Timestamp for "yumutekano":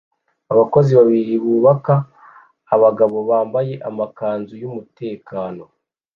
4.61-5.63